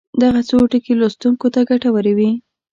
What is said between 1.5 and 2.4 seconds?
ته ګټورې وي.